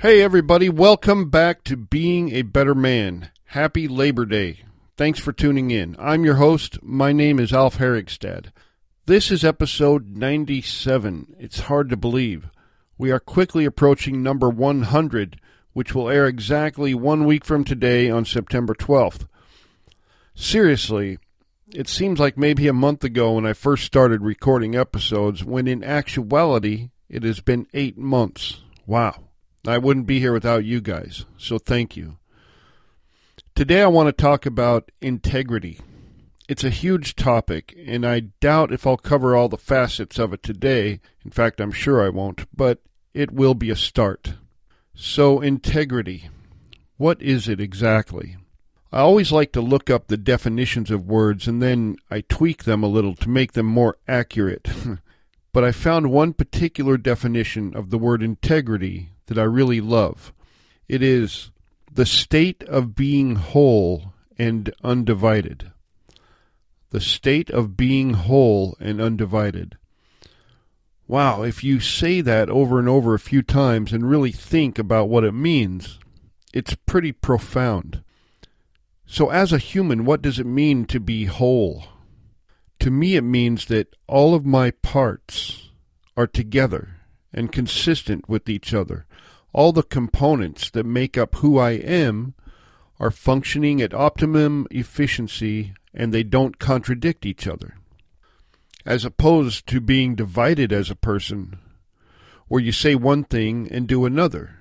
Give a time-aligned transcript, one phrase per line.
[0.00, 3.32] Hey, everybody, welcome back to Being a Better Man.
[3.46, 4.60] Happy Labor Day.
[4.96, 5.96] Thanks for tuning in.
[5.98, 6.80] I'm your host.
[6.84, 8.52] My name is Alf Herigstad.
[9.06, 11.34] This is episode 97.
[11.40, 12.48] It's hard to believe.
[12.96, 15.40] We are quickly approaching number 100,
[15.72, 19.26] which will air exactly one week from today on September 12th.
[20.32, 21.18] Seriously,
[21.74, 25.82] it seems like maybe a month ago when I first started recording episodes, when in
[25.82, 28.60] actuality, it has been eight months.
[28.86, 29.24] Wow.
[29.70, 32.18] I wouldn't be here without you guys, so thank you.
[33.54, 35.80] Today I want to talk about integrity.
[36.48, 40.42] It's a huge topic, and I doubt if I'll cover all the facets of it
[40.42, 41.00] today.
[41.24, 42.80] In fact, I'm sure I won't, but
[43.12, 44.34] it will be a start.
[44.94, 46.30] So, integrity.
[46.96, 48.36] What is it exactly?
[48.90, 52.82] I always like to look up the definitions of words and then I tweak them
[52.82, 54.68] a little to make them more accurate.
[55.52, 60.32] but I found one particular definition of the word integrity that I really love.
[60.88, 61.50] It is
[61.92, 65.70] the state of being whole and undivided.
[66.90, 69.76] The state of being whole and undivided.
[71.06, 75.08] Wow, if you say that over and over a few times and really think about
[75.08, 75.98] what it means,
[76.52, 78.02] it's pretty profound.
[79.06, 81.84] So, as a human, what does it mean to be whole?
[82.80, 85.70] To me, it means that all of my parts
[86.16, 86.97] are together
[87.32, 89.06] and consistent with each other
[89.52, 92.34] all the components that make up who I am
[93.00, 97.76] are functioning at optimum efficiency and they don't contradict each other.
[98.84, 101.58] As opposed to being divided as a person,
[102.46, 104.56] where you say one thing and do another,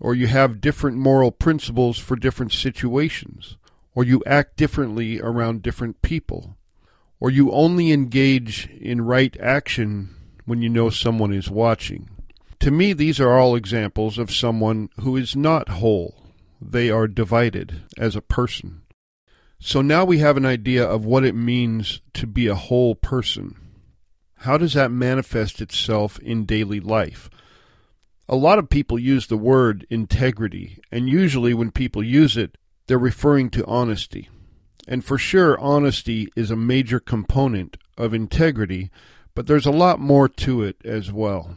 [0.00, 3.56] or you have different moral principles for different situations,
[3.94, 6.56] or you act differently around different people,
[7.20, 10.14] or you only engage in right action
[10.44, 12.08] when you know someone is watching.
[12.60, 16.32] To me, these are all examples of someone who is not whole.
[16.60, 18.82] They are divided as a person.
[19.58, 23.56] So now we have an idea of what it means to be a whole person.
[24.38, 27.30] How does that manifest itself in daily life?
[28.28, 32.98] A lot of people use the word integrity, and usually when people use it, they're
[32.98, 34.28] referring to honesty.
[34.88, 38.90] And for sure, honesty is a major component of integrity,
[39.34, 41.56] but there's a lot more to it as well.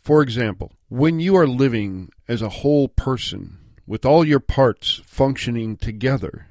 [0.00, 5.76] For example, when you are living as a whole person with all your parts functioning
[5.76, 6.48] together,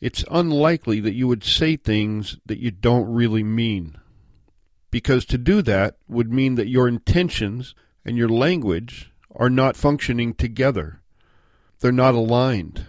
[0.00, 3.96] it's unlikely that you would say things that you don't really mean.
[4.90, 10.34] Because to do that would mean that your intentions and your language are not functioning
[10.34, 11.00] together.
[11.80, 12.86] They're not aligned.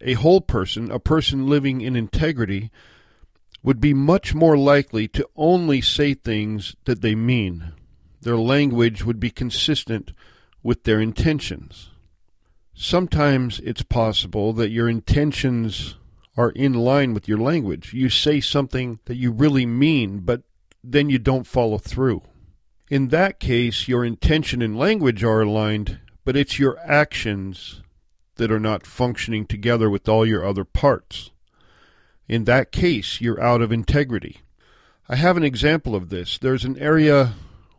[0.00, 2.70] A whole person, a person living in integrity,
[3.68, 7.70] would be much more likely to only say things that they mean
[8.22, 10.10] their language would be consistent
[10.62, 11.90] with their intentions.
[12.72, 15.96] Sometimes it's possible that your intentions
[16.34, 17.92] are in line with your language.
[17.92, 20.44] You say something that you really mean, but
[20.82, 22.22] then you don't follow through.
[22.88, 27.82] In that case, your intention and language are aligned, but it's your actions
[28.36, 31.32] that are not functioning together with all your other parts.
[32.28, 34.42] In that case, you're out of integrity.
[35.08, 36.36] I have an example of this.
[36.38, 37.32] There's an area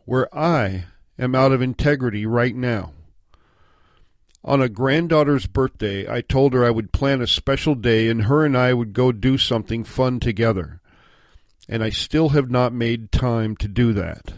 [0.04, 0.86] where I
[1.18, 2.92] am out of integrity right now.
[4.42, 8.44] On a granddaughter's birthday, I told her I would plan a special day and her
[8.44, 10.80] and I would go do something fun together.
[11.68, 14.32] And I still have not made time to do that.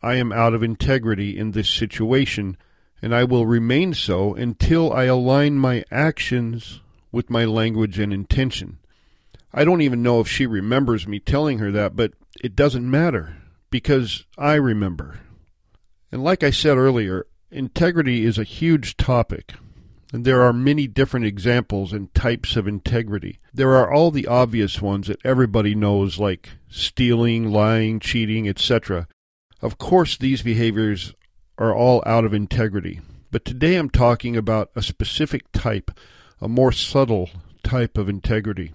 [0.00, 2.56] I am out of integrity in this situation,
[3.02, 6.80] and I will remain so until I align my actions
[7.10, 8.78] with my language and intention.
[9.54, 12.12] I don't even know if she remembers me telling her that, but
[12.42, 13.36] it doesn't matter
[13.70, 15.20] because I remember.
[16.10, 19.54] And like I said earlier, integrity is a huge topic.
[20.12, 23.38] And there are many different examples and types of integrity.
[23.54, 29.08] There are all the obvious ones that everybody knows, like stealing, lying, cheating, etc.
[29.62, 31.14] Of course, these behaviors
[31.56, 33.00] are all out of integrity.
[33.30, 35.90] But today I'm talking about a specific type,
[36.42, 37.30] a more subtle
[37.62, 38.72] type of integrity.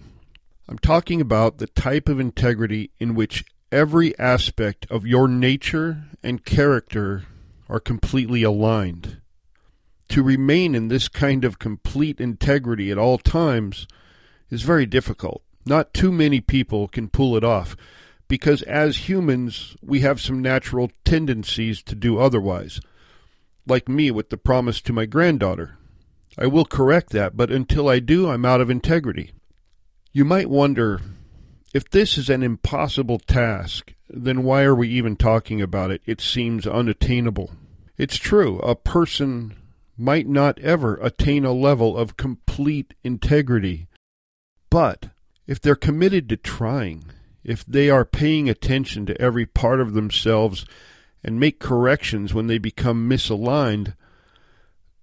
[0.70, 6.44] I'm talking about the type of integrity in which every aspect of your nature and
[6.44, 7.24] character
[7.70, 9.22] are completely aligned.
[10.10, 13.88] to remain in this kind of complete integrity at all times
[14.50, 15.42] is very difficult.
[15.66, 17.76] Not too many people can pull it off
[18.30, 22.80] because as humans, we have some natural tendencies to do otherwise.
[23.66, 25.78] Like me with the promise to my granddaughter.
[26.38, 29.34] I will correct that, but until I do, I'm out of integrity.
[30.18, 31.00] You might wonder
[31.76, 36.02] if this is an impossible task, then why are we even talking about it?
[36.08, 37.52] It seems unattainable.
[38.00, 39.56] It's true, a person
[39.96, 43.90] might not ever attain a level of complete integrity.
[44.72, 45.10] But
[45.46, 47.04] if they're committed to trying,
[47.44, 50.66] if they are paying attention to every part of themselves
[51.24, 53.94] and make corrections when they become misaligned,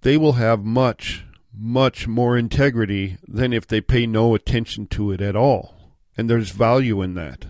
[0.01, 1.24] they will have much,
[1.57, 5.75] much more integrity than if they pay no attention to it at all.
[6.17, 7.47] And there's value in that.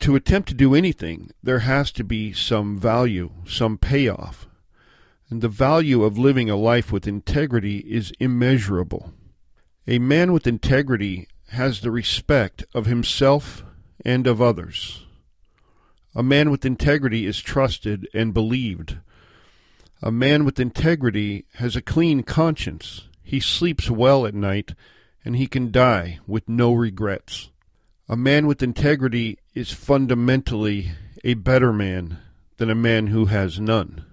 [0.00, 4.46] To attempt to do anything, there has to be some value, some payoff.
[5.30, 9.14] And the value of living a life with integrity is immeasurable.
[9.86, 13.64] A man with integrity has the respect of himself
[14.04, 15.06] and of others.
[16.14, 18.98] A man with integrity is trusted and believed.
[20.04, 23.08] A man with integrity has a clean conscience.
[23.22, 24.74] He sleeps well at night,
[25.24, 27.48] and he can die with no regrets.
[28.06, 30.90] A man with integrity is fundamentally
[31.24, 32.18] a better man
[32.58, 34.04] than a man who has none.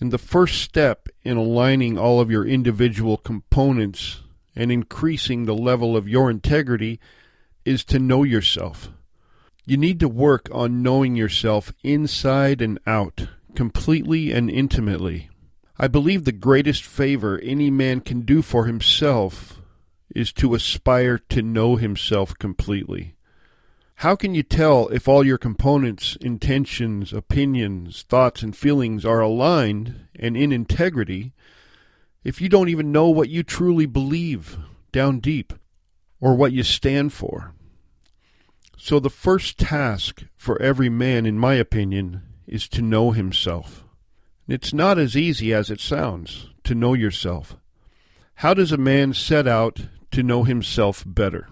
[0.00, 4.22] And the first step in aligning all of your individual components
[4.56, 7.00] and increasing the level of your integrity
[7.66, 8.88] is to know yourself.
[9.66, 13.28] You need to work on knowing yourself inside and out,
[13.58, 15.28] completely and intimately.
[15.80, 19.60] I believe the greatest favor any man can do for himself
[20.14, 23.16] is to aspire to know himself completely.
[23.96, 30.06] How can you tell if all your components, intentions, opinions, thoughts, and feelings are aligned
[30.14, 31.32] and in integrity
[32.22, 34.56] if you don't even know what you truly believe
[34.92, 35.52] down deep
[36.20, 37.54] or what you stand for.
[38.76, 43.84] So, the first task for every man, in my opinion, is to know himself.
[44.48, 47.56] It's not as easy as it sounds to know yourself.
[48.36, 49.80] How does a man set out
[50.12, 51.48] to know himself better?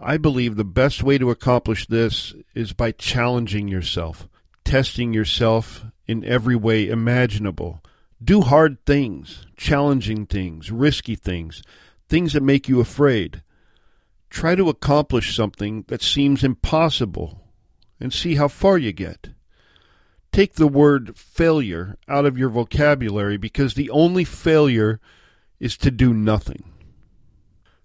[0.00, 4.28] I believe the best way to accomplish this is by challenging yourself,
[4.64, 7.82] testing yourself in every way imaginable,
[8.22, 11.62] do hard things, challenging things, risky things,
[12.08, 13.42] things that make you afraid.
[14.28, 17.42] Try to accomplish something that seems impossible
[18.00, 19.28] and see how far you get.
[20.36, 25.00] Take the word failure out of your vocabulary because the only failure
[25.58, 26.74] is to do nothing.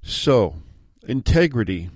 [0.01, 0.57] So,
[1.07, 1.91] integrity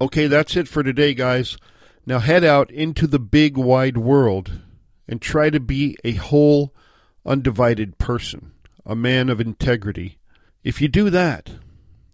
[0.00, 1.58] Okay, that's it for today, guys.
[2.06, 4.60] Now head out into the big wide world
[5.08, 6.74] and try to be a whole,
[7.24, 8.52] undivided person,
[8.84, 10.18] a man of integrity.
[10.62, 11.50] If you do that,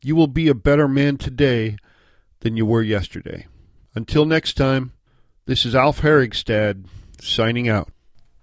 [0.02, 1.76] you will be a better man today
[2.40, 3.47] than you were yesterday.
[3.94, 4.92] Until next time,
[5.47, 6.87] this is Alf Herigstad
[7.20, 7.90] signing out.